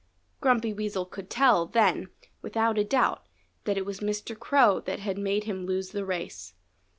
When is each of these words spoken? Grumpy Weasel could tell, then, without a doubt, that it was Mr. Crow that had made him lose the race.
Grumpy 0.39 0.73
Weasel 0.73 1.05
could 1.05 1.29
tell, 1.29 1.67
then, 1.67 2.07
without 2.41 2.79
a 2.79 2.83
doubt, 2.83 3.27
that 3.65 3.77
it 3.77 3.85
was 3.85 3.99
Mr. 3.99 4.35
Crow 4.35 4.79
that 4.79 4.97
had 4.97 5.19
made 5.19 5.43
him 5.43 5.63
lose 5.67 5.91
the 5.91 6.03
race. 6.03 6.55